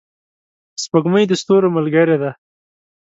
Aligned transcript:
سپوږمۍ 0.83 1.23
د 1.27 1.33
ستورو 1.41 1.67
ملګرې 1.77 2.17
ده. 2.21 2.31